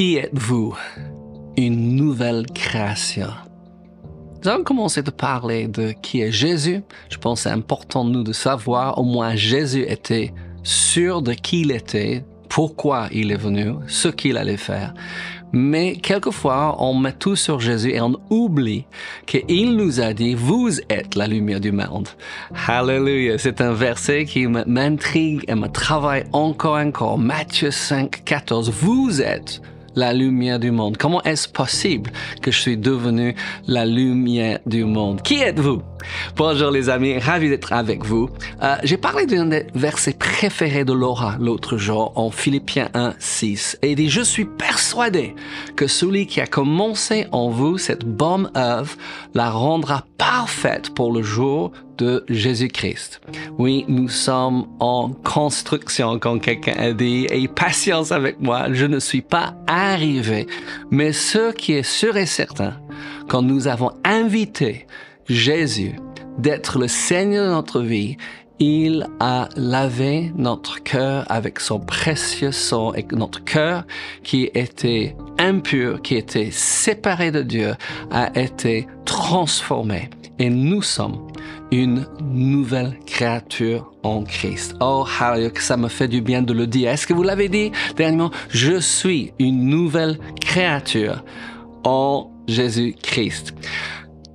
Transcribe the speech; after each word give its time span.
Qui 0.00 0.16
êtes-vous? 0.16 0.74
Une 1.58 1.94
nouvelle 1.94 2.46
création. 2.46 3.28
Nous 4.42 4.48
allons 4.48 4.64
commencer 4.64 5.02
de 5.02 5.10
parler 5.10 5.68
de 5.68 5.92
qui 5.92 6.22
est 6.22 6.32
Jésus. 6.32 6.80
Je 7.10 7.18
pense 7.18 7.40
que 7.40 7.42
c'est 7.42 7.54
important 7.54 8.06
de 8.06 8.10
nous 8.10 8.22
de 8.22 8.32
savoir, 8.32 8.96
au 8.96 9.02
moins 9.02 9.34
Jésus 9.34 9.84
était 9.86 10.32
sûr 10.62 11.20
de 11.20 11.34
qui 11.34 11.60
il 11.60 11.70
était, 11.70 12.24
pourquoi 12.48 13.08
il 13.12 13.30
est 13.30 13.36
venu, 13.36 13.74
ce 13.88 14.08
qu'il 14.08 14.38
allait 14.38 14.56
faire. 14.56 14.94
Mais 15.52 15.96
quelquefois, 15.96 16.76
on 16.78 16.94
met 16.94 17.12
tout 17.12 17.36
sur 17.36 17.60
Jésus 17.60 17.90
et 17.90 18.00
on 18.00 18.18
oublie 18.30 18.86
qu'il 19.26 19.76
nous 19.76 20.00
a 20.00 20.14
dit, 20.14 20.34
vous 20.34 20.80
êtes 20.88 21.14
la 21.14 21.26
lumière 21.26 21.60
du 21.60 21.72
monde. 21.72 22.08
Hallelujah. 22.66 23.36
C'est 23.36 23.60
un 23.60 23.74
verset 23.74 24.24
qui 24.24 24.46
m'intrigue 24.46 25.44
et 25.46 25.54
me 25.54 25.66
travaille 25.66 26.24
encore 26.32 26.78
encore. 26.78 27.18
Matthieu 27.18 27.70
5, 27.70 28.24
14. 28.24 28.70
Vous 28.70 29.20
êtes 29.20 29.60
la 29.94 30.12
lumière 30.12 30.58
du 30.58 30.70
monde. 30.70 30.96
Comment 30.96 31.22
est-ce 31.22 31.48
possible 31.48 32.10
que 32.42 32.50
je 32.50 32.60
suis 32.60 32.76
devenu 32.76 33.34
la 33.66 33.84
lumière 33.84 34.58
du 34.66 34.84
monde? 34.84 35.22
Qui 35.22 35.40
êtes-vous? 35.40 35.82
Bonjour 36.36 36.70
les 36.70 36.88
amis, 36.88 37.18
ravi 37.18 37.48
d'être 37.48 37.72
avec 37.72 38.04
vous. 38.04 38.30
Euh, 38.62 38.76
J'ai 38.82 38.96
parlé 38.96 39.26
d'un 39.26 39.46
des 39.46 39.66
versets 39.74 40.12
préférés 40.12 40.84
de 40.84 40.92
Laura 40.92 41.36
l'autre 41.38 41.76
jour 41.76 42.12
en 42.16 42.30
Philippiens 42.30 42.88
1, 42.94 43.14
6 43.18 43.78
et 43.82 43.90
il 43.90 43.96
dit, 43.96 44.10
je 44.10 44.20
suis 44.20 44.44
persuadé 44.44 45.34
que 45.76 45.86
celui 45.86 46.26
qui 46.26 46.40
a 46.40 46.46
commencé 46.46 47.26
en 47.32 47.48
vous 47.48 47.78
cette 47.78 48.04
bonne 48.04 48.50
œuvre 48.56 48.96
la 49.34 49.50
rendra 49.50 50.04
parfaite 50.18 50.94
pour 50.94 51.12
le 51.12 51.22
jour 51.22 51.72
de 51.98 52.24
Jésus-Christ. 52.28 53.20
Oui, 53.58 53.84
nous 53.88 54.08
sommes 54.08 54.66
en 54.80 55.10
construction, 55.10 56.18
comme 56.18 56.40
quelqu'un 56.40 56.74
a 56.78 56.92
dit, 56.92 57.26
et 57.30 57.46
patience 57.46 58.10
avec 58.10 58.40
moi, 58.40 58.72
je 58.72 58.86
ne 58.86 58.98
suis 58.98 59.20
pas 59.20 59.54
arrivé. 59.66 60.46
Mais 60.90 61.12
ce 61.12 61.52
qui 61.52 61.72
est 61.72 61.82
sûr 61.82 62.16
et 62.16 62.26
certain, 62.26 62.74
quand 63.28 63.42
nous 63.42 63.68
avons 63.68 63.92
invité 64.04 64.86
Jésus 65.30 65.94
d'être 66.38 66.78
le 66.80 66.88
Seigneur 66.88 67.46
de 67.46 67.52
notre 67.52 67.80
vie, 67.80 68.16
il 68.58 69.06
a 69.20 69.48
lavé 69.56 70.32
notre 70.36 70.82
cœur 70.82 71.24
avec 71.30 71.60
son 71.60 71.78
précieux 71.78 72.50
sang 72.50 72.92
et 72.94 73.06
notre 73.12 73.42
cœur 73.44 73.84
qui 74.24 74.50
était 74.54 75.16
impur, 75.38 76.02
qui 76.02 76.16
était 76.16 76.50
séparé 76.50 77.30
de 77.30 77.42
Dieu, 77.42 77.74
a 78.10 78.36
été 78.38 78.88
transformé. 79.04 80.10
Et 80.40 80.50
nous 80.50 80.82
sommes 80.82 81.28
une 81.70 82.06
nouvelle 82.20 82.98
créature 83.06 83.92
en 84.02 84.24
Christ. 84.24 84.74
Oh, 84.80 85.06
hallelujah, 85.20 85.50
que 85.50 85.62
ça 85.62 85.76
me 85.76 85.88
fait 85.88 86.08
du 86.08 86.20
bien 86.20 86.42
de 86.42 86.52
le 86.52 86.66
dire. 86.66 86.90
Est-ce 86.90 87.06
que 87.06 87.14
vous 87.14 87.22
l'avez 87.22 87.48
dit 87.48 87.70
dernièrement? 87.96 88.32
Je 88.48 88.80
suis 88.80 89.32
une 89.38 89.66
nouvelle 89.66 90.18
créature 90.40 91.24
en 91.84 92.30
Jésus-Christ. 92.48 93.54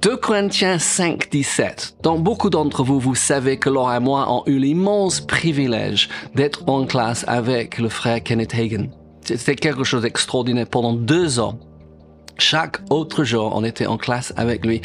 2 0.05 0.17
Corinthiens 0.17 0.77
5, 0.77 1.31
17. 1.31 1.97
Donc 2.03 2.21
beaucoup 2.21 2.51
d'entre 2.51 2.83
vous, 2.83 2.99
vous 2.99 3.15
savez 3.15 3.57
que 3.57 3.71
Laura 3.71 3.97
et 3.97 3.99
moi 3.99 4.31
ont 4.31 4.43
eu 4.45 4.59
l'immense 4.59 5.19
privilège 5.19 6.09
d'être 6.35 6.69
en 6.69 6.85
classe 6.85 7.25
avec 7.27 7.79
le 7.79 7.89
frère 7.89 8.21
Kenneth 8.21 8.53
Hagen. 8.53 8.89
C'était 9.21 9.55
quelque 9.55 9.83
chose 9.83 10.03
d'extraordinaire 10.03 10.67
pendant 10.67 10.93
deux 10.93 11.39
ans. 11.39 11.57
Chaque 12.37 12.81
autre 12.91 13.23
jour, 13.23 13.51
on 13.55 13.63
était 13.63 13.87
en 13.87 13.97
classe 13.97 14.31
avec 14.37 14.63
lui. 14.63 14.83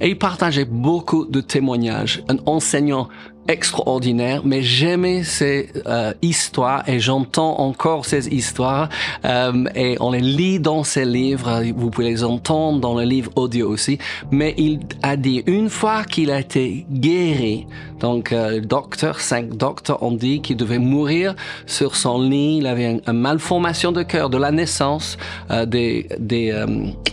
Et 0.00 0.08
il 0.08 0.18
partageait 0.18 0.64
beaucoup 0.64 1.26
de 1.26 1.40
témoignages. 1.40 2.24
Un 2.28 2.38
enseignant 2.46 3.08
extraordinaire, 3.48 4.42
mais 4.44 4.62
j'aimais 4.62 5.24
ces 5.24 5.70
euh, 5.86 6.12
histoires 6.20 6.86
et 6.86 7.00
j'entends 7.00 7.58
encore 7.60 8.04
ces 8.04 8.28
histoires 8.28 8.90
euh, 9.24 9.64
et 9.74 9.96
on 10.00 10.12
les 10.12 10.20
lit 10.20 10.60
dans 10.60 10.84
ses 10.84 11.06
livres, 11.06 11.62
vous 11.74 11.90
pouvez 11.90 12.10
les 12.10 12.24
entendre 12.24 12.78
dans 12.78 12.94
le 12.94 13.04
livre 13.04 13.32
audio 13.36 13.68
aussi, 13.70 13.98
mais 14.30 14.54
il 14.58 14.80
a 15.02 15.16
dit 15.16 15.42
une 15.46 15.70
fois 15.70 16.04
qu'il 16.04 16.30
a 16.30 16.40
été 16.40 16.84
guéri, 16.90 17.66
donc 18.00 18.32
euh, 18.32 18.60
docteur, 18.60 19.18
cinq 19.20 19.56
docteurs 19.56 20.02
ont 20.02 20.12
dit 20.12 20.42
qu'il 20.42 20.58
devait 20.58 20.78
mourir 20.78 21.34
sur 21.66 21.96
son 21.96 22.20
lit, 22.20 22.58
il 22.58 22.66
avait 22.66 23.00
une, 23.06 23.12
malformation 23.12 23.92
de 23.92 24.02
cœur 24.02 24.28
de 24.28 24.36
la 24.36 24.52
naissance, 24.52 25.16
euh, 25.50 25.64
des, 25.64 26.06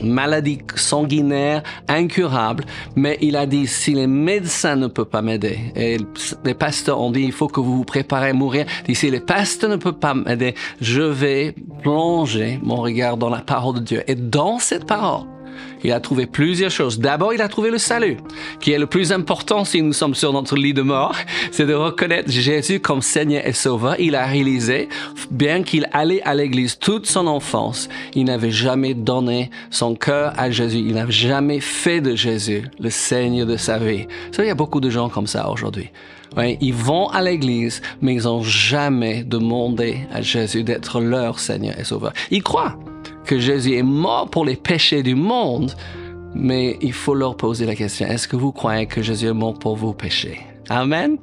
maladies 0.04 0.60
sanguinaires 0.76 1.64
incurables, 1.88 2.66
mais 2.98 3.18
il 3.22 3.38
a 3.38 3.46
dit 3.46 3.68
si 3.68 3.94
les 3.94 4.08
médecins 4.08 4.76
ne 4.76 4.88
peuvent 4.88 5.06
pas 5.06 5.22
m'aider 5.22 5.60
et 5.76 5.98
les 6.44 6.54
pasteurs 6.54 7.00
ont 7.02 7.12
dit, 7.12 7.22
il 7.22 7.32
faut 7.32 7.48
que 7.48 7.60
vous 7.60 7.78
vous 7.78 7.86
préparez 7.86 8.30
à 8.30 8.34
mourir. 8.34 8.66
D'ici, 8.86 9.10
les 9.10 9.20
pasteurs 9.20 9.70
ne 9.70 9.76
peuvent 9.76 9.94
pas 9.94 10.14
m'aider. 10.14 10.56
Je 10.82 11.02
vais 11.02 11.56
plonger 11.84 12.60
mon 12.62 12.78
regard 12.78 13.18
dans 13.18 13.30
la 13.30 13.40
parole 13.40 13.76
de 13.76 13.80
Dieu. 13.80 14.04
Et 14.08 14.16
dans 14.16 14.60
cette 14.60 14.86
parole, 14.86 15.26
il 15.84 15.92
a 15.92 16.00
trouvé 16.00 16.26
plusieurs 16.26 16.72
choses. 16.72 17.00
D'abord, 17.00 17.34
il 17.34 17.42
a 17.42 17.48
trouvé 17.48 17.70
le 17.70 17.78
salut, 17.78 18.18
qui 18.60 18.72
est 18.72 18.80
le 18.80 18.88
plus 18.88 19.12
important 19.12 19.66
si 19.66 19.82
nous 19.82 19.94
sommes 19.94 20.16
sur 20.16 20.34
notre 20.34 20.56
lit 20.56 20.74
de 20.74 20.82
mort, 20.82 21.16
c'est 21.52 21.66
de 21.66 21.74
reconnaître 21.74 22.32
Jésus 22.32 22.80
comme 22.80 23.02
Seigneur 23.02 23.46
et 23.46 23.54
Sauveur. 23.54 23.96
Il 24.00 24.16
a 24.16 24.26
réalisé, 24.26 24.90
bien 25.30 25.64
qu'il 25.64 25.88
allait 25.94 26.24
à 26.24 26.34
l'église 26.34 26.80
toute 26.80 27.06
son 27.06 27.28
enfance, 27.28 27.88
il 28.16 28.26
n'avait 28.26 28.52
jamais 28.52 28.94
donné 28.94 29.52
son 29.70 29.96
cœur 29.96 30.34
à 30.38 30.50
Jésus. 30.50 30.80
Il 30.80 30.96
n'avait 30.96 31.12
jamais 31.12 31.60
fait 31.60 32.02
de 32.02 32.16
Jésus 32.16 32.64
le 32.80 32.90
Seigneur 32.90 33.46
de 33.46 33.58
sa 33.58 33.78
vie. 33.78 34.08
Ça, 34.32 34.44
il 34.44 34.48
y 34.48 34.52
a 34.52 34.56
beaucoup 34.56 34.80
de 34.80 34.90
gens 34.90 35.10
comme 35.10 35.28
ça 35.28 35.50
aujourd'hui. 35.50 35.90
Oui, 36.38 36.58
ils 36.60 36.74
vont 36.74 37.08
à 37.10 37.22
l'église, 37.22 37.82
mais 38.02 38.16
ils 38.16 38.24
n'ont 38.24 38.42
jamais 38.42 39.24
demandé 39.24 40.00
à 40.12 40.22
Jésus 40.22 40.64
d'être 40.64 41.00
leur 41.00 41.40
Seigneur 41.40 41.80
et 41.80 41.84
Sauveur. 41.84 42.12
Ils 42.30 42.44
croient 42.44 42.78
que 43.26 43.40
Jésus 43.40 43.76
est 43.76 43.84
mort 43.84 44.30
pour 44.30 44.46
les 44.46 44.56
péchés 44.56 45.02
du 45.02 45.16
monde, 45.16 45.74
mais 46.34 46.78
il 46.82 46.94
faut 46.94 47.16
leur 47.16 47.38
poser 47.38 47.66
la 47.66 47.76
question, 47.76 48.08
est-ce 48.08 48.28
que 48.28 48.36
vous 48.36 48.52
croyez 48.52 48.86
que 48.86 49.02
Jésus 49.02 49.28
est 49.28 49.34
mort 49.34 49.54
pour 49.54 49.76
vos 49.76 49.94
péchés? 49.94 50.42
Amen. 50.70 51.18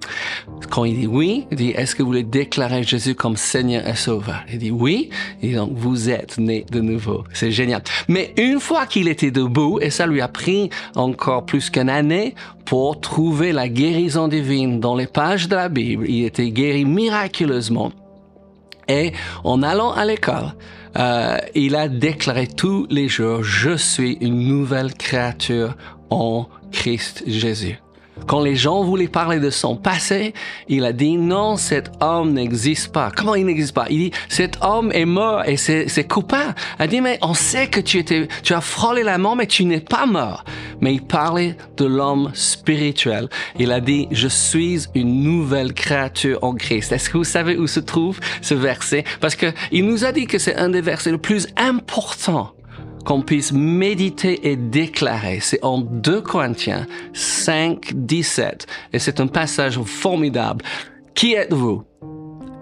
Quand 0.71 0.85
il 0.85 1.01
dit 1.01 1.07
oui, 1.07 1.47
il 1.51 1.57
dit, 1.57 1.71
est-ce 1.71 1.95
que 1.95 2.03
vous 2.03 2.09
voulez 2.09 2.23
déclarer 2.23 2.83
Jésus 2.83 3.15
comme 3.15 3.37
Seigneur 3.37 3.87
et 3.87 3.97
Sauveur? 3.97 4.43
Il 4.51 4.59
dit 4.59 4.71
oui, 4.71 5.11
et 5.43 5.55
donc 5.55 5.73
vous 5.75 6.11
êtes 6.11 6.39
né 6.39 6.65
de 6.71 6.81
nouveau. 6.81 7.25
C'est 7.33 7.51
génial. 7.51 7.83
Mais 8.09 8.33
une 8.37 8.61
fois 8.61 8.87
qu'il 8.87 9.09
était 9.09 9.31
debout, 9.31 9.79
et 9.81 9.91
ça 9.91 10.07
lui 10.07 10.21
a 10.21 10.29
pris 10.29 10.71
encore 10.95 11.45
plus 11.45 11.71
qu'une 11.71 11.91
année 11.91 12.35
pour 12.65 13.01
trouver 13.01 13.53
la 13.53 13.69
guérison 13.69 14.29
divine 14.29 14.81
dans 14.81 14.95
les 14.95 15.07
pages 15.07 15.49
de 15.49 15.57
la 15.57 15.69
Bible, 15.69 16.09
il 16.09 16.25
était 16.25 16.51
guéri 16.51 16.85
miraculeusement. 16.85 17.93
Et 18.89 19.13
en 19.45 19.63
allant 19.63 19.93
à 19.93 20.05
l'école, 20.05 20.55
euh, 20.99 21.39
il 21.55 21.75
a 21.75 21.89
déclaré 21.89 22.47
tous 22.47 22.87
les 22.91 23.09
jours, 23.09 23.43
je 23.43 23.77
suis 23.77 24.19
une 24.21 24.47
nouvelle 24.47 24.93
créature 24.95 25.75
en 26.11 26.47
Christ 26.71 27.25
Jésus. 27.27 27.82
Quand 28.27 28.41
les 28.41 28.57
gens 28.57 28.85
voulaient 28.85 29.09
parler 29.09 29.41
de 29.41 29.51
son 29.51 29.77
passé, 29.77 30.33
il 30.69 30.85
a 30.85 30.93
dit 30.93 31.17
non, 31.17 31.57
cet 31.57 31.91
homme 32.01 32.33
n'existe 32.33 32.93
pas. 32.93 33.11
Comment 33.15 33.35
il 33.35 33.47
n'existe 33.47 33.75
pas? 33.75 33.87
Il 33.91 33.99
dit 33.99 34.13
cet 34.29 34.59
homme 34.63 34.93
est 34.93 35.05
mort 35.05 35.43
et 35.47 35.57
coupable. 36.05 36.55
Il 36.79 36.83
a 36.83 36.87
dit 36.87 37.01
mais 37.01 37.19
on 37.23 37.35
sait 37.35 37.69
que 37.69 37.81
tu 37.81 37.99
étais, 37.99 38.29
tu 38.43 38.55
as 38.55 38.61
frôlé 38.61 39.03
la 39.03 39.19
mort 39.19 39.37
mais 39.37 39.47
tu 39.47 39.65
n'es 39.65 39.81
pas 39.81 40.07
mort. 40.07 40.45
Mais 40.81 40.95
il 40.95 41.03
parlait 41.03 41.57
de 41.77 41.85
l'homme 41.85 42.31
spirituel. 42.35 43.29
Il 43.59 43.73
a 43.73 43.81
dit 43.81 44.09
je 44.11 44.29
suis 44.29 44.87
une 44.95 45.23
nouvelle 45.23 45.73
créature 45.73 46.39
en 46.43 46.55
Christ. 46.55 46.93
Est-ce 46.93 47.11
que 47.11 47.19
vous 47.19 47.25
savez 47.25 47.57
où 47.57 47.67
se 47.67 47.81
trouve 47.81 48.21
ce 48.41 48.55
verset? 48.55 49.05
Parce 49.21 49.37
que 49.37 49.53
il 49.71 49.87
nous 49.87 50.05
a 50.05 50.13
dit 50.13 50.27
que 50.27 50.39
c'est 50.39 50.57
un 50.57 50.69
des 50.69 50.81
versets 50.81 51.13
les 51.13 51.19
plus 51.19 51.49
importants 51.57 52.53
qu'on 53.05 53.23
puisse 53.23 53.53
méditer 53.53 54.51
et 54.51 54.57
déclarer. 54.57 55.41
C'est 55.41 55.63
en 55.65 55.79
2 55.79 56.21
Corinthiens 56.21 56.87
5, 57.13 57.93
17. 57.95 58.67
Et 58.93 58.99
c'est 58.99 59.21
un 59.21 59.27
passage 59.27 59.81
formidable. 59.83 60.65
Qui 61.15 61.35
êtes-vous? 61.35 61.85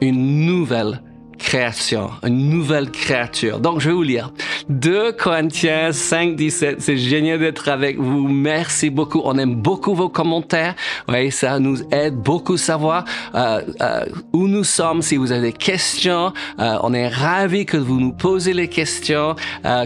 Une 0.00 0.46
nouvelle 0.46 1.02
création, 1.40 2.10
une 2.22 2.48
nouvelle 2.50 2.90
créature. 2.90 3.58
Donc, 3.58 3.80
je 3.80 3.88
vais 3.88 3.94
vous 3.94 4.02
lire. 4.02 4.30
2 4.68 5.12
Corinthiens 5.12 5.90
5, 5.90 6.36
17. 6.36 6.80
C'est 6.80 6.96
génial 6.96 7.40
d'être 7.40 7.68
avec 7.68 7.98
vous. 7.98 8.28
Merci 8.28 8.90
beaucoup. 8.90 9.22
On 9.24 9.36
aime 9.38 9.56
beaucoup 9.56 9.94
vos 9.94 10.08
commentaires. 10.08 10.76
Oui, 11.08 11.32
ça 11.32 11.58
nous 11.58 11.78
aide 11.90 12.16
beaucoup 12.16 12.54
à 12.54 12.58
savoir 12.58 13.04
euh, 13.34 13.62
euh, 13.80 14.04
où 14.32 14.46
nous 14.46 14.64
sommes. 14.64 15.02
Si 15.02 15.16
vous 15.16 15.32
avez 15.32 15.48
des 15.48 15.52
questions, 15.52 16.32
euh, 16.60 16.76
on 16.82 16.92
est 16.92 17.08
ravis 17.08 17.66
que 17.66 17.78
vous 17.78 17.98
nous 17.98 18.12
posez 18.12 18.52
les 18.52 18.68
questions. 18.68 19.34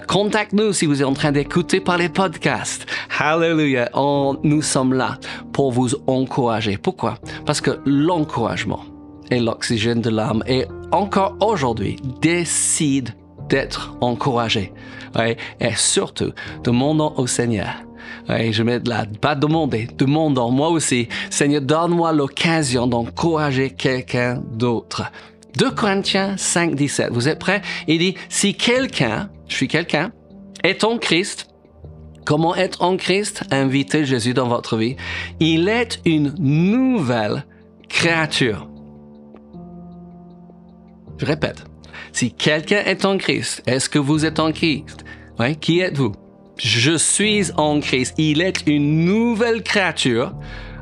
Contacte-nous 0.09 0.73
si 0.73 0.87
vous 0.87 1.01
êtes 1.01 1.09
en 1.09 1.15
train 1.15 1.33
d'écouter 1.33 1.81
par 1.81 1.97
les 1.97 2.09
podcasts. 2.09 2.87
Hallelujah. 3.19 3.89
On, 3.95 4.37
nous 4.43 4.63
sommes 4.63 4.93
là 4.93 5.19
pour 5.53 5.73
vous 5.73 5.91
encourager. 6.07 6.77
Pourquoi? 6.77 7.15
Parce 7.47 7.61
que 7.61 7.79
l'encouragement 7.87 8.85
et 9.31 9.41
l'oxygène 9.41 10.01
de 10.01 10.11
l'âme 10.11 10.43
et 10.47 10.67
encore 10.95 11.37
aujourd'hui 11.41 11.97
décide 12.21 13.11
d'être 13.49 13.97
encouragé. 14.01 14.73
Et 15.61 15.75
surtout, 15.77 16.33
demandons 16.63 17.13
au 17.17 17.27
Seigneur. 17.27 17.75
Je 18.29 18.63
mets 18.63 18.81
là, 18.85 19.05
pas 19.21 19.35
demander, 19.35 19.89
demandons 19.99 20.51
moi 20.51 20.69
aussi. 20.71 21.09
Seigneur, 21.31 21.61
donne-moi 21.61 22.13
l'occasion 22.13 22.87
d'encourager 22.87 23.71
quelqu'un 23.71 24.41
d'autre. 24.53 25.11
2 25.59 25.71
Corinthiens 25.71 26.37
5, 26.37 26.75
17. 26.75 27.11
Vous 27.13 27.29
êtes 27.29 27.39
prêts? 27.39 27.63
Il 27.87 27.99
dit, 27.99 28.15
si 28.29 28.55
quelqu'un, 28.55 29.31
je 29.47 29.55
suis 29.55 29.69
quelqu'un, 29.69 30.11
est 30.63 30.83
en 30.85 30.99
Christ, 30.99 31.49
comment 32.25 32.57
être 32.57 32.83
en 32.83 32.97
Christ? 32.97 33.45
Invitez 33.51 34.05
Jésus 34.05 34.35
dans 34.35 34.49
votre 34.49 34.77
vie. 34.77 34.97
Il 35.39 35.69
est 35.69 36.01
une 36.05 36.35
nouvelle 36.39 37.45
créature. 37.89 38.69
Je 41.19 41.27
répète. 41.27 41.65
Si 42.13 42.33
quelqu'un 42.33 42.83
est 42.85 43.05
en 43.05 43.19
Christ, 43.19 43.63
est-ce 43.67 43.89
que 43.89 43.99
vous 43.99 44.25
êtes 44.25 44.39
en 44.39 44.53
Christ? 44.53 45.05
Oui, 45.39 45.57
qui 45.57 45.81
êtes-vous? 45.81 46.13
Je 46.59 46.97
suis 46.97 47.51
en 47.57 47.81
Christ. 47.81 48.15
Il 48.19 48.41
est 48.41 48.67
une 48.67 49.05
nouvelle 49.05 49.63
créature, 49.63 50.33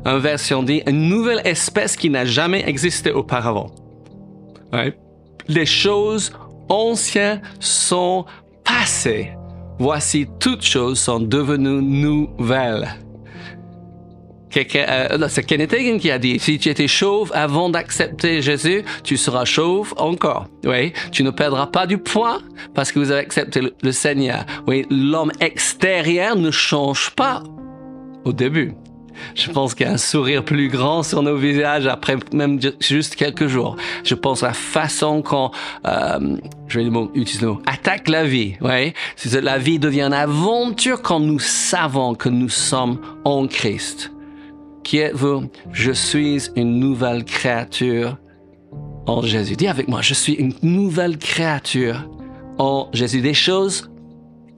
une 0.05 0.19
version 0.19 0.63
dit, 0.63 0.83
une 0.87 1.09
nouvelle 1.09 1.41
espèce 1.45 1.95
qui 1.95 2.09
n'a 2.09 2.25
jamais 2.25 2.63
existé 2.67 3.11
auparavant. 3.11 3.71
Les 5.47 5.65
choses 5.65 6.31
anciennes 6.69 7.41
sont 7.59 8.25
passées. 8.63 9.31
Voici 9.79 10.27
toutes 10.39 10.63
choses 10.63 10.99
sont 10.99 11.19
devenues 11.19 11.81
nouvelles. 11.81 12.87
Euh, 14.55 15.27
c'est 15.29 15.43
Kenneth 15.43 15.73
Hagin 15.73 15.97
qui 15.97 16.11
a 16.11 16.19
dit, 16.19 16.39
si 16.39 16.59
tu 16.59 16.69
étais 16.69 16.87
chauve 16.87 17.31
avant 17.33 17.69
d'accepter 17.69 18.41
Jésus, 18.41 18.83
tu 19.03 19.17
seras 19.17 19.45
chauve 19.45 19.93
encore. 19.97 20.47
Oui, 20.65 20.93
tu 21.11 21.23
ne 21.23 21.31
perdras 21.31 21.67
pas 21.67 21.87
du 21.87 21.97
poids 21.97 22.39
parce 22.73 22.91
que 22.91 22.99
vous 22.99 23.11
avez 23.11 23.21
accepté 23.21 23.61
le 23.81 23.91
Seigneur. 23.91 24.45
Oui, 24.67 24.85
l'homme 24.89 25.31
extérieur 25.39 26.35
ne 26.35 26.51
change 26.51 27.11
pas 27.11 27.43
au 28.25 28.33
début. 28.33 28.73
Je 29.35 29.51
pense 29.51 29.75
qu'il 29.75 29.85
y 29.85 29.89
a 29.89 29.93
un 29.93 29.97
sourire 29.97 30.43
plus 30.43 30.69
grand 30.69 31.03
sur 31.03 31.21
nos 31.21 31.37
visages 31.37 31.87
après 31.87 32.17
même 32.33 32.59
juste 32.79 33.15
quelques 33.15 33.47
jours. 33.47 33.75
Je 34.03 34.15
pense 34.15 34.43
à 34.43 34.47
la 34.47 34.53
façon 34.53 35.21
qu'on, 35.21 35.51
euh, 35.85 36.37
je 36.67 36.79
vais 36.79 36.85
utiliser 37.13 37.45
le 37.45 37.53
mot, 37.53 37.61
attaque 37.65 38.09
la 38.09 38.25
vie. 38.25 38.55
Ouais, 38.61 38.93
la 39.31 39.57
vie 39.57 39.79
devient 39.79 40.03
une 40.03 40.13
aventure 40.13 41.01
quand 41.01 41.19
nous 41.19 41.39
savons 41.39 42.15
que 42.15 42.29
nous 42.29 42.49
sommes 42.49 42.99
en 43.23 43.47
Christ. 43.47 44.12
Qui 44.83 44.97
êtes-vous 44.97 45.49
Je 45.71 45.91
suis 45.91 46.49
une 46.55 46.79
nouvelle 46.79 47.23
créature 47.23 48.17
en 49.05 49.21
Jésus. 49.21 49.55
Dis 49.55 49.67
avec 49.67 49.87
moi, 49.87 50.01
je 50.01 50.13
suis 50.13 50.33
une 50.33 50.53
nouvelle 50.61 51.17
créature 51.17 52.09
en 52.57 52.89
Jésus. 52.93 53.21
Des 53.21 53.33
choses 53.33 53.89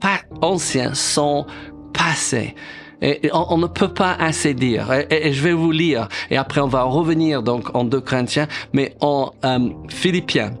pas 0.00 0.20
anciennes 0.42 0.94
sont 0.94 1.46
passées. 1.92 2.54
Et 3.02 3.28
on, 3.32 3.58
ne 3.58 3.66
peut 3.66 3.92
pas 3.92 4.14
assez 4.14 4.54
dire. 4.54 4.90
Et, 5.10 5.32
je 5.32 5.42
vais 5.42 5.52
vous 5.52 5.70
lire. 5.70 6.08
Et 6.30 6.36
après, 6.36 6.62
on 6.62 6.66
va 6.66 6.82
revenir 6.82 7.42
donc 7.42 7.74
en 7.74 7.84
2 7.84 8.00
Corinthiens, 8.00 8.48
mais 8.72 8.96
en 9.00 9.32
euh, 9.44 9.68
Philippiens 9.88 10.52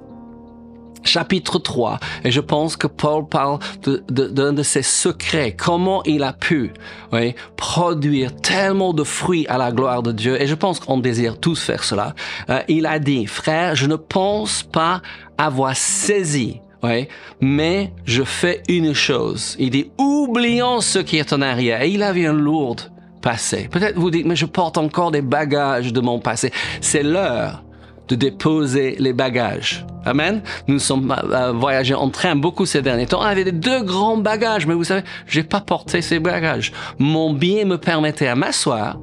chapitre 1.06 1.58
3. 1.58 1.98
Et 2.24 2.30
je 2.30 2.40
pense 2.40 2.76
que 2.76 2.86
Paul 2.86 3.26
parle 3.26 3.58
d'un 3.84 3.98
de, 4.08 4.50
de, 4.50 4.62
ses 4.62 4.82
secrets, 4.82 5.54
comment 5.56 6.02
il 6.04 6.22
a 6.22 6.32
pu 6.32 6.72
oui, 7.12 7.34
produire 7.56 8.34
tellement 8.36 8.92
de 8.92 9.04
fruits 9.04 9.46
à 9.48 9.58
la 9.58 9.72
gloire 9.72 10.02
de 10.02 10.12
Dieu. 10.12 10.40
Et 10.40 10.46
je 10.46 10.54
pense 10.54 10.80
qu'on 10.80 10.98
désire 10.98 11.38
tous 11.38 11.62
faire 11.62 11.84
cela. 11.84 12.14
Euh, 12.50 12.60
il 12.68 12.86
a 12.86 12.98
dit, 12.98 13.26
frère, 13.26 13.74
je 13.74 13.86
ne 13.86 13.96
pense 13.96 14.62
pas 14.62 15.00
avoir 15.38 15.76
saisi 15.76 16.60
oui, 16.82 17.08
mais 17.40 17.92
je 18.04 18.22
fais 18.22 18.62
une 18.68 18.92
chose. 18.92 19.56
Il 19.58 19.70
dit, 19.70 19.90
oublions 19.98 20.80
ce 20.80 20.98
qui 20.98 21.16
est 21.16 21.32
en 21.32 21.40
arrière. 21.40 21.82
Et 21.82 21.88
il 21.88 22.02
avait 22.02 22.26
un 22.26 22.32
lourd 22.32 22.76
passé. 23.22 23.68
Peut-être 23.70 23.98
vous 23.98 24.10
dites, 24.10 24.26
mais 24.26 24.36
je 24.36 24.46
porte 24.46 24.78
encore 24.78 25.10
des 25.10 25.22
bagages 25.22 25.92
de 25.92 26.00
mon 26.00 26.20
passé. 26.20 26.52
C'est 26.80 27.02
l'heure 27.02 27.62
de 28.08 28.14
déposer 28.14 28.96
les 28.98 29.12
bagages. 29.12 29.86
Amen. 30.04 30.40
Nous 30.68 30.78
sommes 30.78 31.12
euh, 31.32 31.52
voyagés 31.52 31.94
en 31.94 32.10
train 32.10 32.36
beaucoup 32.36 32.64
ces 32.64 32.80
derniers 32.80 33.06
temps. 33.06 33.20
On 33.20 33.24
avait 33.24 33.50
deux 33.50 33.82
grands 33.82 34.16
bagages, 34.16 34.66
mais 34.66 34.74
vous 34.74 34.84
savez, 34.84 35.02
j'ai 35.26 35.42
pas 35.42 35.60
porté 35.60 36.00
ces 36.00 36.20
bagages. 36.20 36.72
Mon 37.00 37.32
bien 37.32 37.64
me 37.64 37.76
permettait 37.76 38.28
à 38.28 38.36
m'asseoir 38.36 38.98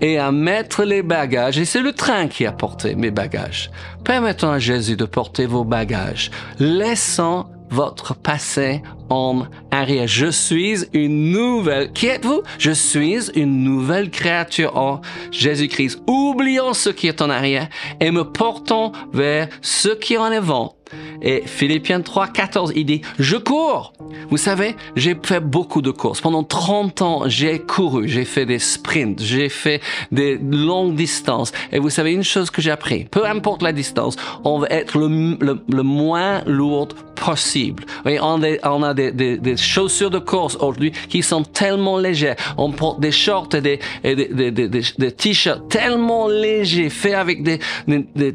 et 0.00 0.18
à 0.18 0.32
mettre 0.32 0.82
les 0.82 1.02
bagages. 1.02 1.58
Et 1.58 1.64
c'est 1.64 1.82
le 1.82 1.92
train 1.92 2.26
qui 2.26 2.46
a 2.46 2.52
porté 2.52 2.96
mes 2.96 3.12
bagages. 3.12 3.70
Permettons 4.04 4.50
à 4.50 4.58
Jésus 4.58 4.96
de 4.96 5.04
porter 5.04 5.46
vos 5.46 5.64
bagages. 5.64 6.32
Laissons 6.58 7.46
votre 7.70 8.14
passé 8.14 8.82
en 9.10 9.42
arrière. 9.70 10.06
Je 10.06 10.26
suis 10.26 10.84
une 10.92 11.32
nouvelle. 11.32 11.92
Qui 11.92 12.06
êtes-vous? 12.06 12.42
Je 12.58 12.70
suis 12.70 13.30
une 13.34 13.62
nouvelle 13.62 14.10
créature 14.10 14.76
en 14.76 15.00
Jésus-Christ. 15.30 16.00
Oublions 16.06 16.72
ce 16.72 16.88
qui 16.90 17.08
est 17.08 17.20
en 17.20 17.28
arrière 17.28 17.68
et 18.00 18.10
me 18.10 18.24
portons 18.24 18.92
vers 19.12 19.48
ce 19.60 19.88
qui 19.88 20.14
est 20.14 20.18
en 20.18 20.24
avant. 20.24 20.76
Et 21.22 21.42
Philippiens 21.46 22.00
3, 22.00 22.28
14, 22.28 22.72
il 22.74 22.86
dit, 22.86 23.02
je 23.18 23.36
cours. 23.36 23.92
Vous 24.30 24.36
savez, 24.36 24.76
j'ai 24.96 25.16
fait 25.22 25.40
beaucoup 25.40 25.82
de 25.82 25.90
courses. 25.90 26.20
Pendant 26.20 26.42
30 26.42 27.02
ans, 27.02 27.22
j'ai 27.26 27.58
couru, 27.58 28.08
j'ai 28.08 28.24
fait 28.24 28.46
des 28.46 28.58
sprints, 28.58 29.22
j'ai 29.22 29.48
fait 29.48 29.80
des 30.10 30.38
longues 30.38 30.94
distances. 30.94 31.52
Et 31.72 31.78
vous 31.78 31.90
savez, 31.90 32.12
une 32.12 32.24
chose 32.24 32.50
que 32.50 32.62
j'ai 32.62 32.70
appris, 32.70 33.04
peu 33.04 33.26
importe 33.26 33.62
la 33.62 33.72
distance, 33.72 34.16
on 34.44 34.58
va 34.58 34.66
être 34.70 34.98
le, 34.98 35.36
le, 35.40 35.82
moins 35.82 36.42
lourd 36.46 36.88
possible. 37.14 37.84
Oui, 38.04 38.18
on, 38.20 38.40
on 38.64 38.82
a 38.82 38.94
des, 38.94 38.99
des, 39.10 39.56
chaussures 39.56 40.10
de 40.10 40.18
course 40.18 40.56
aujourd'hui 40.60 40.92
qui 41.08 41.22
sont 41.22 41.42
tellement 41.42 41.98
légères. 41.98 42.36
On 42.56 42.70
porte 42.72 43.00
des 43.00 43.12
shorts 43.12 43.48
et 43.54 43.60
des, 43.60 43.80
des, 44.02 44.50
des, 44.50 45.12
t-shirts 45.12 45.68
tellement 45.68 46.28
légers, 46.28 46.90
faits 46.90 47.14
avec 47.14 47.42
des, 47.42 47.58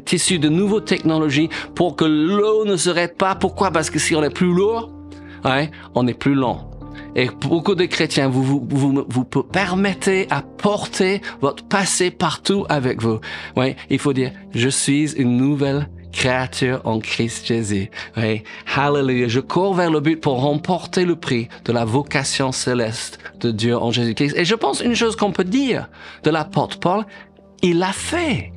tissus 0.04 0.38
de 0.38 0.48
nouvelles 0.48 0.84
technologies 0.84 1.48
pour 1.74 1.96
que 1.96 2.04
l'eau 2.04 2.64
ne 2.64 2.76
serait 2.76 3.08
pas. 3.08 3.34
Pourquoi? 3.34 3.70
Parce 3.70 3.90
que 3.90 3.98
si 3.98 4.14
on 4.14 4.22
est 4.22 4.30
plus 4.30 4.52
lourd, 4.52 4.90
ouais, 5.44 5.70
on 5.94 6.06
est 6.06 6.14
plus 6.14 6.34
lent. 6.34 6.70
Et 7.14 7.30
beaucoup 7.40 7.74
de 7.74 7.86
chrétiens, 7.86 8.28
vous 8.28 8.42
vous, 8.42 8.66
vous, 8.68 9.06
vous 9.08 9.24
permettez 9.24 10.26
à 10.28 10.42
porter 10.42 11.22
votre 11.40 11.64
passé 11.64 12.10
partout 12.10 12.66
avec 12.68 13.00
vous. 13.00 13.20
Ouais, 13.56 13.74
il 13.88 13.98
faut 13.98 14.12
dire, 14.12 14.32
je 14.54 14.68
suis 14.68 15.12
une 15.12 15.38
nouvelle 15.38 15.88
créature 16.16 16.80
en 16.84 16.98
Christ 16.98 17.46
Jésus. 17.46 17.90
Oui. 18.16 18.42
Hallelujah. 18.74 19.28
Je 19.28 19.40
cours 19.40 19.74
vers 19.74 19.90
le 19.90 20.00
but 20.00 20.16
pour 20.16 20.40
remporter 20.40 21.04
le 21.04 21.16
prix 21.16 21.48
de 21.64 21.72
la 21.72 21.84
vocation 21.84 22.52
céleste 22.52 23.18
de 23.40 23.50
Dieu 23.50 23.76
en 23.76 23.90
Jésus-Christ. 23.90 24.34
Et 24.36 24.44
je 24.44 24.54
pense 24.54 24.80
une 24.80 24.94
chose 24.94 25.14
qu'on 25.14 25.32
peut 25.32 25.44
dire 25.44 25.88
de 26.24 26.30
l'apôtre 26.30 26.78
Paul, 26.80 27.04
il 27.62 27.78
l'a 27.78 27.92
fait. 27.92 28.52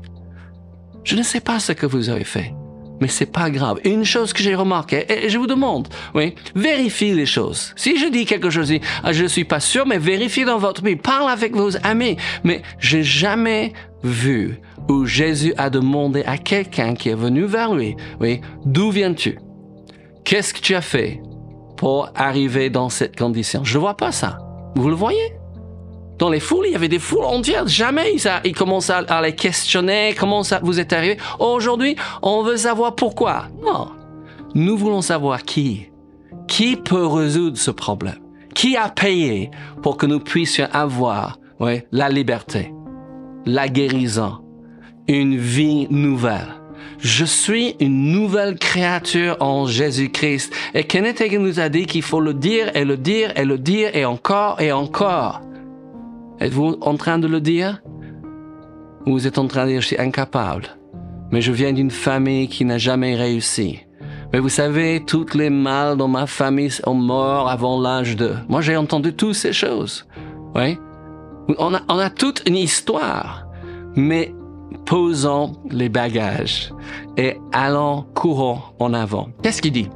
Je 1.04 1.16
ne 1.16 1.24
sais 1.24 1.42
pas 1.42 1.60
ce 1.60 1.74
que 1.74 1.86
vous 1.86 2.10
avez 2.10 2.24
fait 2.24 2.54
mais 3.02 3.08
c'est 3.08 3.32
pas 3.32 3.50
grave. 3.50 3.80
Une 3.84 4.04
chose 4.04 4.34
que 4.34 4.42
j'ai 4.42 4.56
remarqué, 4.56 5.06
et 5.10 5.30
je 5.30 5.38
vous 5.38 5.48
demande, 5.48 5.88
oui, 6.14 6.36
vérifiez 6.56 7.14
les 7.14 7.26
choses. 7.26 7.74
Si 7.76 7.98
je 7.98 8.08
dis 8.08 8.26
quelque 8.26 8.50
chose, 8.50 8.72
ah, 9.04 9.14
je 9.14 9.26
suis 9.26 9.46
pas 9.46 9.60
sûr, 9.60 9.86
mais 9.86 9.98
vérifiez 9.98 10.46
dans 10.46 10.58
votre 10.58 10.84
vie, 10.84 10.96
parle 10.96 11.30
avec 11.30 11.56
vos 11.56 11.76
amis. 11.84 12.18
Mais 12.44 12.62
j'ai 12.80 13.04
jamais 13.04 13.74
vu 14.04 14.60
où 14.88 15.06
Jésus 15.06 15.54
a 15.58 15.70
demandé 15.70 16.24
à 16.26 16.38
quelqu'un 16.38 16.96
qui 16.96 17.10
est 17.10 17.16
venu 17.16 17.44
vers 17.44 17.74
lui, 17.74 17.96
oui, 18.20 18.42
d'où 18.66 18.92
viens-tu? 18.92 19.40
Qu'est-ce 20.24 20.54
que 20.54 20.60
tu 20.60 20.76
as 20.76 20.82
fait 20.82 21.22
pour 21.78 22.10
arriver 22.16 22.70
dans 22.70 22.90
cette 22.90 23.18
condition? 23.18 23.64
Je 23.64 23.78
ne 23.78 23.82
vois 23.82 23.96
pas 23.96 24.12
ça. 24.12 24.40
Vous 24.76 24.90
le 24.90 24.96
voyez? 24.96 25.39
Dans 26.20 26.30
les 26.30 26.42
foules, 26.42 26.66
il 26.68 26.74
y 26.74 26.76
avait 26.76 26.90
des 26.90 27.00
foules 27.00 27.24
entières. 27.24 27.66
Jamais 27.66 28.14
ils, 28.14 28.28
a, 28.28 28.42
commencent 28.56 28.90
à, 28.90 29.22
les 29.22 29.34
questionner. 29.34 30.14
Comment 30.20 30.44
ça 30.44 30.60
vous 30.62 30.78
est 30.78 30.92
arrivé? 30.92 31.18
Aujourd'hui, 31.40 31.96
on 32.22 32.44
veut 32.44 32.58
savoir 32.58 32.94
pourquoi. 32.94 33.46
Non. 33.66 33.88
Nous 34.54 34.78
voulons 34.78 35.02
savoir 35.02 35.44
qui. 35.44 35.88
Qui 36.48 36.76
peut 36.76 37.08
résoudre 37.08 37.58
ce 37.58 37.72
problème? 37.72 38.20
Qui 38.54 38.76
a 38.76 38.90
payé 38.90 39.50
pour 39.82 39.96
que 39.96 40.06
nous 40.06 40.20
puissions 40.20 40.68
avoir 40.74 41.40
oui, 41.62 41.84
la 41.94 42.10
liberté, 42.10 42.74
la 43.46 43.70
guérison, 43.70 44.40
une 45.08 45.38
vie 45.38 45.88
nouvelle? 45.90 46.60
Je 46.98 47.24
suis 47.24 47.78
une 47.80 48.12
nouvelle 48.12 48.60
créature 48.60 49.38
en 49.40 49.68
Jésus-Christ. 49.68 50.54
Et 50.74 50.84
Kenneth 50.84 51.22
Hagin 51.22 51.40
nous 51.40 51.62
a 51.62 51.70
dit 51.70 51.86
qu'il 51.86 52.02
faut 52.02 52.20
le 52.20 52.34
dire 52.34 52.76
et 52.76 52.84
le 52.84 52.98
dire 52.98 53.32
et 53.38 53.46
le 53.46 53.58
dire 53.58 53.96
et 53.96 54.04
encore 54.04 54.60
et 54.60 54.74
encore. 54.74 55.42
Êtes-vous 56.40 56.78
en 56.82 56.96
train 56.96 57.20
de 57.20 57.28
le 57.28 57.42
dire? 57.42 57.82
Ou 59.06 59.12
vous 59.12 59.28
êtes 59.28 59.38
en 59.38 59.48
train 59.48 59.66
de 59.66 59.72
dire 59.72 59.82
je 59.82 59.88
suis 59.88 60.00
incapable, 60.00 60.68
mais 61.32 61.42
je 61.42 61.52
viens 61.52 61.74
d'une 61.74 61.92
famille 61.92 62.48
qui 62.48 62.64
n'a 62.66 62.78
jamais 62.78 63.16
réussi. 63.16 63.80
Mais 64.32 64.40
vous 64.40 64.50
savez, 64.50 65.04
toutes 65.06 65.34
les 65.34 65.50
mâles 65.50 65.98
dans 65.98 66.08
ma 66.08 66.28
famille 66.28 66.70
sont 66.70 66.94
morts 66.94 67.50
avant 67.50 67.82
l'âge 67.82 68.16
de... 68.16 68.36
Moi, 68.48 68.62
j'ai 68.62 68.78
entendu 68.78 69.14
toutes 69.14 69.34
ces 69.34 69.54
choses. 69.54 70.08
Oui. 70.56 70.78
On 71.58 71.74
a, 71.74 71.82
on 71.90 71.98
a 71.98 72.10
toute 72.10 72.44
une 72.48 72.56
histoire. 72.56 73.48
Mais 73.96 74.34
posons 74.86 75.54
les 75.72 75.90
bagages 75.90 76.72
et 77.18 77.38
allons 77.52 78.06
courons 78.14 78.60
en 78.80 78.94
avant. 78.94 79.30
Qu'est-ce 79.42 79.62
qu'il 79.62 79.72
dit? 79.72 79.90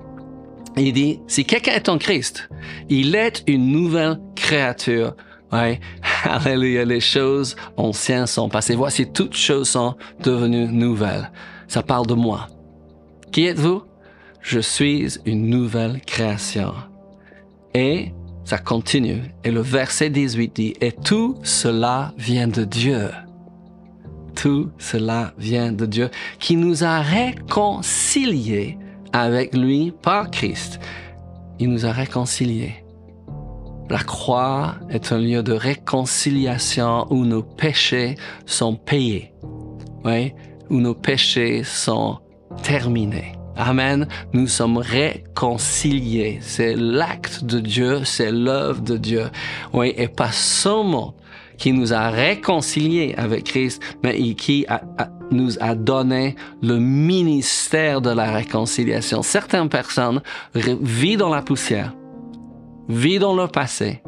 Il 0.76 0.94
dit, 0.94 1.20
si 1.28 1.46
quelqu'un 1.46 1.74
est 1.74 1.90
en 1.90 2.00
Christ, 2.00 2.50
il 2.90 3.16
est 3.16 3.44
une 3.48 3.72
nouvelle 3.72 4.20
créature. 4.36 5.16
Ouais. 5.52 5.80
Alléluia, 6.30 6.86
les 6.86 7.02
choses 7.02 7.56
anciennes 7.78 8.28
sont 8.28 8.50
passées. 8.50 8.76
Voici 8.76 9.08
toutes 9.12 9.36
choses 9.36 9.70
sont 9.70 9.96
devenues 10.22 10.68
nouvelles. 10.68 11.32
Ça 11.68 11.84
parle 11.84 12.08
de 12.08 12.14
moi. 12.14 12.48
Qui 13.32 13.46
êtes-vous? 13.46 13.84
Je 14.42 14.60
suis 14.60 15.08
une 15.26 15.48
nouvelle 15.50 16.02
création. 16.02 16.74
Et 17.74 18.14
ça 18.46 18.58
continue. 18.58 19.24
Et 19.44 19.52
le 19.52 19.62
verset 19.62 20.10
18 20.10 20.56
dit, 20.56 20.74
et 20.82 20.92
tout 20.92 21.38
cela 21.44 22.14
vient 22.18 22.48
de 22.48 22.64
Dieu. 22.64 23.10
Tout 24.36 24.70
cela 24.78 25.34
vient 25.38 25.72
de 25.72 25.86
Dieu 25.86 26.10
qui 26.40 26.56
nous 26.56 26.84
a 26.84 27.02
réconciliés 27.02 28.78
avec 29.14 29.56
lui 29.56 29.94
par 30.02 30.30
Christ. 30.32 30.80
Il 31.60 31.70
nous 31.70 31.86
a 31.86 31.92
réconciliés. 31.92 32.83
La 33.90 34.00
croix 34.00 34.76
est 34.90 35.12
un 35.12 35.20
lieu 35.20 35.44
de 35.44 35.54
réconciliation 35.54 37.06
où 37.12 37.26
nos 37.26 37.44
péchés 37.44 38.16
sont 38.46 38.76
payés. 38.76 39.34
Oui, 40.06 40.34
où 40.70 40.80
nos 40.80 40.96
péchés 40.96 41.64
sont 41.64 42.20
terminés. 42.62 43.34
Amen. 43.56 44.08
Nous 44.34 44.48
sommes 44.48 44.78
réconciliés. 44.78 46.40
C'est 46.42 46.76
l'acte 46.76 47.44
de 47.44 47.60
Dieu, 47.60 48.04
c'est 48.04 48.32
l'œuvre 48.32 48.82
de 48.82 48.98
Dieu. 48.98 49.26
Oui, 49.74 49.94
et 49.96 50.08
pas 50.08 50.32
seulement 50.32 51.14
qui 51.58 51.72
nous 51.72 51.94
a 51.94 52.10
réconciliés 52.10 53.14
avec 53.18 53.44
Christ, 53.44 53.82
mais 54.04 54.34
qui 54.34 54.66
nous 55.32 55.52
a 55.62 55.76
donné 55.76 56.36
le 56.62 56.80
ministère 56.80 58.02
de 58.02 58.10
la 58.10 58.32
réconciliation. 58.32 59.22
Certaines 59.22 59.70
personnes 59.70 60.22
vivent 60.56 61.20
dans 61.20 61.30
la 61.30 61.42
poussière, 61.42 61.94
vivent 62.90 63.22
dans 63.22 63.36
leur 63.36 63.52
passé, 63.52 64.02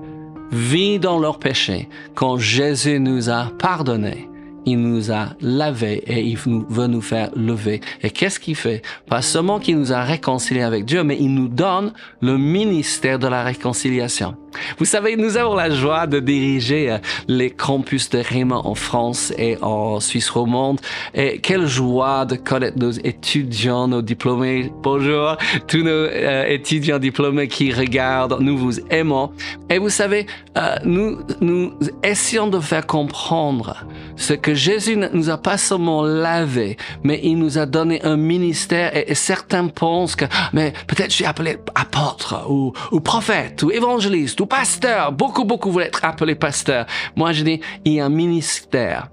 vivent 0.52 1.02
dans 1.02 1.20
leur 1.20 1.40
péché, 1.40 1.90
quand 2.14 2.38
Jésus 2.38 3.00
nous 3.00 3.30
a 3.30 3.52
pardonné 3.58 4.30
il 4.66 4.82
nous 4.82 5.12
a 5.12 5.30
lavé 5.42 6.04
et 6.08 6.22
il 6.22 6.38
veut 6.38 6.88
nous 6.88 7.02
faire 7.02 7.30
lever. 7.36 7.82
Et 8.02 8.10
qu'est-ce 8.10 8.40
qu'il 8.40 8.56
fait? 8.56 8.82
Pas 9.08 9.22
seulement 9.22 9.60
qu'il 9.60 9.78
nous 9.78 9.94
a 9.94 10.02
réconciliés 10.02 10.64
avec 10.64 10.86
Dieu, 10.86 11.04
mais 11.04 11.18
il 11.20 11.34
nous 11.34 11.48
donne 11.48 11.94
le 12.22 12.38
ministère 12.38 13.20
de 13.20 13.28
la 13.28 13.44
réconciliation. 13.44 14.36
Vous 14.78 14.86
savez, 14.86 15.16
nous 15.16 15.38
avons 15.38 15.56
la 15.56 15.70
joie 15.70 16.08
de 16.08 16.20
diriger 16.20 16.92
euh, 16.92 16.98
les 17.28 17.50
campus 17.50 18.10
de 18.10 18.20
Raymond 18.20 18.62
en 18.64 18.76
France 18.76 19.34
et 19.38 19.58
en 19.62 20.00
Suisse 20.00 20.30
romande. 20.30 20.80
Et 21.14 21.40
quelle 21.40 21.68
joie 21.68 22.26
de 22.26 22.36
connaître 22.36 22.78
nos 22.78 22.92
étudiants, 22.92 23.88
nos 23.88 24.02
diplômés. 24.02 24.72
Bonjour, 24.82 25.38
tous 25.68 25.84
nos 25.84 25.90
euh, 25.90 26.46
étudiants 26.48 27.00
diplômés 27.00 27.48
qui 27.48 27.72
regardent. 27.72 28.38
Nous 28.40 28.58
vous 28.58 28.80
aimons. 28.90 29.32
Et 29.70 29.78
vous 29.78 29.90
savez, 29.90 30.26
euh, 30.58 30.76
nous, 30.86 31.20
nous 31.42 31.74
essayons 32.04 32.48
de 32.48 32.60
faire 32.60 32.86
comprendre 32.86 33.86
ce 34.16 34.34
que 34.34 34.54
Jésus 34.54 34.96
ne 34.96 35.08
nous 35.10 35.30
a 35.30 35.38
pas 35.38 35.58
seulement 35.58 36.04
lavé, 36.04 36.78
mais 37.04 37.20
il 37.24 37.38
nous 37.38 37.58
a 37.58 37.66
donné 37.66 38.02
un 38.04 38.18
ministère 38.18 38.96
et, 38.96 39.14
certains 39.16 39.68
pensent 39.68 40.16
que, 40.16 40.26
mais 40.54 40.74
peut-être 40.88 41.10
je 41.10 41.16
suis 41.16 41.26
appelé 41.26 41.58
apôtre 41.74 42.46
ou, 42.50 42.74
ou 42.92 43.00
prophète 43.00 43.64
ou 43.64 43.72
évangéliste 43.72 44.40
pasteur. 44.46 45.12
Beaucoup, 45.12 45.46
beaucoup 45.46 45.72
voulaient 45.72 45.88
être 45.88 46.06
appelés 46.06 46.36
pasteur. 46.36 46.86
Moi, 47.16 47.32
je 47.32 47.44
dis, 47.44 47.62
il 47.84 47.94
y 47.94 48.00
a 48.00 48.06
un 48.06 48.10
ministère 48.10 49.10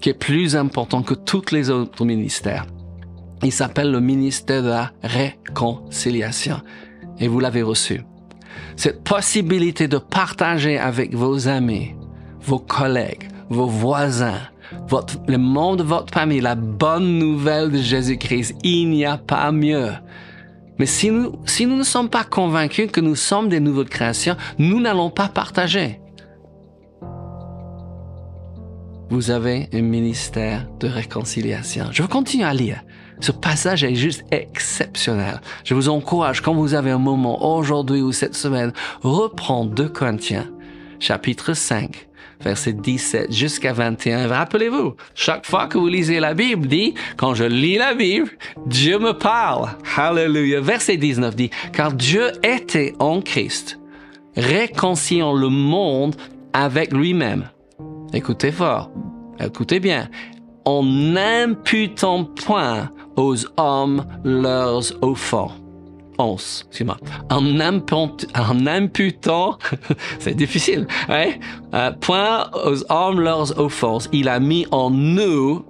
qui 0.00 0.10
est 0.10 0.14
plus 0.14 0.56
important 0.56 1.02
que 1.02 1.14
tous 1.14 1.50
les 1.50 1.70
autres 1.70 2.04
ministères. 2.04 2.66
Il 3.42 3.52
s'appelle 3.52 3.90
le 3.90 4.00
ministère 4.00 4.62
de 4.62 4.68
la 4.68 4.92
réconciliation. 5.02 6.60
Et 7.18 7.28
vous 7.28 7.40
l'avez 7.40 7.62
reçu. 7.62 8.02
Cette 8.76 9.02
possibilité 9.02 9.88
de 9.88 9.98
partager 9.98 10.78
avec 10.78 11.14
vos 11.14 11.48
amis, 11.48 11.94
vos 12.40 12.58
collègues, 12.58 13.28
vos 13.48 13.66
voisins, 13.66 14.40
le 15.26 15.36
monde 15.36 15.78
de 15.78 15.82
votre 15.82 16.12
famille, 16.12 16.40
la 16.40 16.54
bonne 16.54 17.18
nouvelle 17.18 17.70
de 17.70 17.78
Jésus-Christ. 17.78 18.56
Il 18.62 18.90
n'y 18.90 19.04
a 19.04 19.18
pas 19.18 19.50
mieux. 19.52 19.92
Mais 20.78 20.86
si 20.86 21.10
nous, 21.10 21.32
si 21.44 21.66
nous 21.66 21.76
ne 21.76 21.82
sommes 21.82 22.08
pas 22.08 22.24
convaincus 22.24 22.90
que 22.90 23.00
nous 23.00 23.16
sommes 23.16 23.48
des 23.48 23.60
nouvelles 23.60 23.88
créations, 23.88 24.36
nous 24.58 24.80
n'allons 24.80 25.10
pas 25.10 25.28
partager. 25.28 26.00
Vous 29.10 29.30
avez 29.30 29.68
un 29.72 29.80
ministère 29.80 30.68
de 30.80 30.86
réconciliation. 30.86 31.86
Je 31.90 32.02
vais 32.02 32.08
continuer 32.08 32.44
à 32.44 32.52
lire. 32.52 32.82
Ce 33.20 33.32
passage 33.32 33.82
est 33.82 33.94
juste 33.94 34.24
exceptionnel. 34.30 35.40
Je 35.64 35.74
vous 35.74 35.88
encourage, 35.88 36.42
quand 36.42 36.54
vous 36.54 36.74
avez 36.74 36.90
un 36.90 36.98
moment 36.98 37.56
aujourd'hui 37.56 38.02
ou 38.02 38.12
cette 38.12 38.34
semaine, 38.34 38.72
reprendre 39.02 39.72
2 39.72 39.88
Corinthiens, 39.88 40.46
chapitre 41.00 41.54
5, 41.54 42.07
verset 42.40 42.72
17 42.72 43.32
jusqu'à 43.32 43.72
21. 43.72 44.28
Rappelez-vous, 44.28 44.94
chaque 45.14 45.46
fois 45.46 45.66
que 45.66 45.78
vous 45.78 45.88
lisez 45.88 46.20
la 46.20 46.34
Bible, 46.34 46.66
dit, 46.66 46.94
quand 47.16 47.34
je 47.34 47.44
lis 47.44 47.78
la 47.78 47.94
Bible, 47.94 48.30
Dieu 48.66 48.98
me 48.98 49.12
parle. 49.12 49.68
Hallelujah. 49.96 50.60
Verset 50.60 50.96
19 50.96 51.36
dit, 51.36 51.50
car 51.72 51.92
Dieu 51.92 52.32
était 52.42 52.94
en 52.98 53.20
Christ, 53.20 53.78
réconciliant 54.36 55.34
le 55.34 55.48
monde 55.48 56.16
avec 56.52 56.92
lui-même. 56.92 57.48
Écoutez 58.12 58.52
fort, 58.52 58.90
écoutez 59.38 59.80
bien, 59.80 60.08
en 60.64 60.82
n'imputant 60.82 62.24
point 62.24 62.90
aux 63.16 63.36
hommes 63.56 64.06
leurs 64.24 65.02
offenses 65.02 65.52
en, 66.18 66.36
en 67.30 68.66
imputant, 68.66 69.58
c'est 70.18 70.34
difficile, 70.34 70.86
ouais, 71.08 71.40
euh, 71.74 71.90
point 71.92 72.50
aux 72.64 72.92
hommes 72.92 73.20
leurs 73.20 73.58
offenses, 73.58 74.08
il 74.12 74.28
a 74.28 74.40
mis 74.40 74.66
en 74.70 74.90
nous 74.90 75.64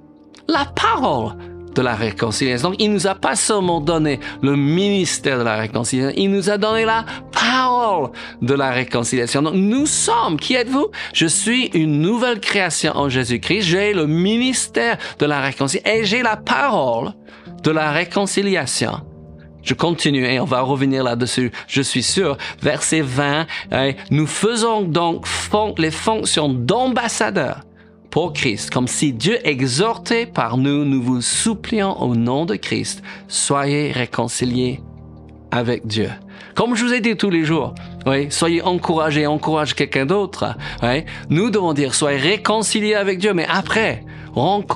la 0.48 0.64
parole 0.64 1.34
de 1.74 1.82
la 1.82 1.94
réconciliation. 1.94 2.70
Donc, 2.70 2.80
il 2.80 2.92
nous 2.92 3.06
a 3.06 3.14
pas 3.14 3.36
seulement 3.36 3.80
donné 3.80 4.18
le 4.42 4.56
ministère 4.56 5.38
de 5.38 5.44
la 5.44 5.56
réconciliation, 5.56 6.14
il 6.16 6.30
nous 6.30 6.50
a 6.50 6.58
donné 6.58 6.84
la 6.84 7.04
parole 7.30 8.10
de 8.42 8.54
la 8.54 8.70
réconciliation. 8.70 9.42
Donc, 9.42 9.54
nous 9.54 9.86
sommes, 9.86 10.38
qui 10.40 10.54
êtes-vous? 10.54 10.88
Je 11.12 11.26
suis 11.26 11.66
une 11.74 12.00
nouvelle 12.00 12.40
création 12.40 12.96
en 12.96 13.08
Jésus-Christ. 13.08 13.62
J'ai 13.62 13.92
le 13.92 14.06
ministère 14.06 14.98
de 15.18 15.26
la 15.26 15.40
réconciliation 15.40 15.92
et 15.92 16.04
j'ai 16.04 16.22
la 16.22 16.36
parole 16.36 17.12
de 17.62 17.70
la 17.70 17.92
réconciliation. 17.92 19.00
Je 19.68 19.74
continue 19.74 20.24
et 20.24 20.40
on 20.40 20.46
va 20.46 20.62
revenir 20.62 21.04
là-dessus, 21.04 21.52
je 21.66 21.82
suis 21.82 22.02
sûr. 22.02 22.38
Verset 22.62 23.02
20, 23.02 23.46
hein, 23.70 23.90
nous 24.10 24.26
faisons 24.26 24.80
donc 24.80 25.26
les 25.76 25.90
fonctions 25.90 26.48
d'ambassadeurs 26.48 27.60
pour 28.08 28.32
Christ, 28.32 28.70
comme 28.70 28.88
si 28.88 29.12
Dieu 29.12 29.46
exhortait 29.46 30.24
par 30.24 30.56
nous, 30.56 30.86
nous 30.86 31.02
vous 31.02 31.20
supplions 31.20 32.00
au 32.00 32.14
nom 32.14 32.46
de 32.46 32.56
Christ, 32.56 33.02
soyez 33.28 33.92
réconciliés 33.92 34.80
avec 35.50 35.86
Dieu. 35.86 36.08
Comme 36.54 36.74
je 36.74 36.86
vous 36.86 36.94
ai 36.94 37.02
dit 37.02 37.14
tous 37.18 37.28
les 37.28 37.44
jours, 37.44 37.74
oui, 38.06 38.28
soyez 38.30 38.62
encouragés, 38.62 39.26
encourage 39.26 39.74
quelqu'un 39.74 40.06
d'autre. 40.06 40.56
Nous 41.28 41.50
devons 41.50 41.74
dire, 41.74 41.94
soyez 41.94 42.16
réconciliés 42.16 42.94
avec 42.94 43.18
Dieu, 43.18 43.34
mais 43.34 43.46
après, 43.46 44.02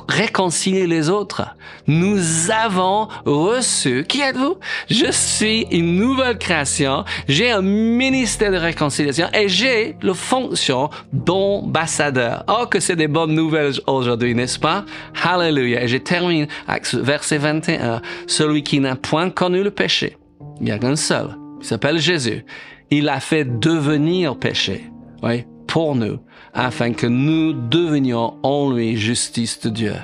réconcilier 0.08 0.86
les 0.86 1.10
autres. 1.10 1.56
Nous 1.86 2.50
avons 2.50 3.08
reçu, 3.24 4.04
qui 4.08 4.20
êtes-vous? 4.20 4.56
Je 4.90 5.10
suis 5.10 5.66
une 5.70 5.96
nouvelle 5.96 6.38
création, 6.38 7.04
j'ai 7.28 7.50
un 7.50 7.62
ministère 7.62 8.52
de 8.52 8.56
réconciliation 8.56 9.28
et 9.34 9.48
j'ai 9.48 9.96
la 10.02 10.14
fonction 10.14 10.90
d'ambassadeur. 11.12 12.44
Oh, 12.48 12.66
que 12.66 12.80
c'est 12.80 12.96
des 12.96 13.08
bonnes 13.08 13.34
nouvelles 13.34 13.74
aujourd'hui, 13.86 14.34
n'est-ce 14.34 14.58
pas? 14.58 14.84
Hallelujah. 15.22 15.84
Et 15.84 15.88
je 15.88 15.96
termine 15.96 16.46
verset 16.94 17.38
21. 17.38 18.02
Celui 18.26 18.62
qui 18.62 18.80
n'a 18.80 18.96
point 18.96 19.30
connu 19.30 19.62
le 19.62 19.70
péché, 19.70 20.16
il 20.60 20.64
n'y 20.64 20.72
a 20.72 20.78
qu'un 20.78 20.96
seul, 20.96 21.36
il 21.60 21.66
s'appelle 21.66 21.98
Jésus. 21.98 22.44
Il 22.90 23.08
a 23.08 23.20
fait 23.20 23.44
devenir 23.44 24.36
péché. 24.36 24.90
Oui, 25.22 25.44
pour 25.66 25.94
nous, 25.94 26.18
afin 26.54 26.92
que 26.92 27.06
nous 27.06 27.52
devenions 27.52 28.34
en 28.42 28.70
lui 28.70 28.96
justice 28.96 29.60
de 29.60 29.70
Dieu. 29.70 29.94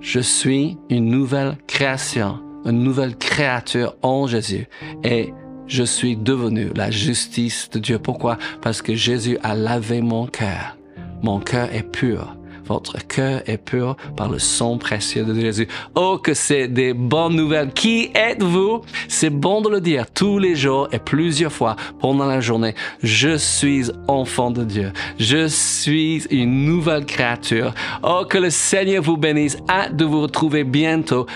Je 0.00 0.20
suis 0.20 0.76
une 0.90 1.06
nouvelle 1.06 1.56
création, 1.66 2.40
une 2.64 2.82
nouvelle 2.82 3.16
créature 3.16 3.94
en 4.02 4.26
Jésus 4.26 4.68
et 5.02 5.32
je 5.66 5.82
suis 5.82 6.16
devenu 6.16 6.70
la 6.74 6.90
justice 6.90 7.70
de 7.70 7.78
Dieu. 7.78 7.98
Pourquoi? 7.98 8.36
Parce 8.60 8.82
que 8.82 8.94
Jésus 8.94 9.38
a 9.42 9.54
lavé 9.54 10.02
mon 10.02 10.26
cœur. 10.26 10.76
Mon 11.22 11.40
cœur 11.40 11.72
est 11.72 11.90
pur. 11.90 12.36
Votre 12.66 12.98
cœur 13.06 13.42
est 13.46 13.58
pur 13.58 13.96
par 14.16 14.28
le 14.30 14.38
sang 14.38 14.78
précieux 14.78 15.24
de 15.24 15.34
Jésus. 15.34 15.68
Oh, 15.94 16.18
que 16.22 16.34
c'est 16.34 16.68
des 16.68 16.94
bonnes 16.94 17.36
nouvelles. 17.36 17.72
Qui 17.72 18.10
êtes-vous? 18.14 18.82
C'est 19.08 19.30
bon 19.30 19.60
de 19.60 19.68
le 19.68 19.80
dire 19.80 20.10
tous 20.10 20.38
les 20.38 20.54
jours 20.54 20.88
et 20.92 20.98
plusieurs 20.98 21.52
fois 21.52 21.76
pendant 22.00 22.26
la 22.26 22.40
journée. 22.40 22.74
Je 23.02 23.36
suis 23.36 23.90
enfant 24.08 24.50
de 24.50 24.64
Dieu. 24.64 24.92
Je 25.18 25.46
suis 25.48 26.24
une 26.30 26.64
nouvelle 26.64 27.04
créature. 27.04 27.74
Oh, 28.02 28.24
que 28.28 28.38
le 28.38 28.50
Seigneur 28.50 29.02
vous 29.02 29.16
bénisse. 29.16 29.58
Hâte 29.68 29.96
de 29.96 30.04
vous 30.04 30.22
retrouver 30.22 30.64
bientôt. 30.64 31.26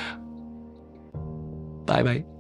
Bye 1.87 2.03
bye. 2.03 2.38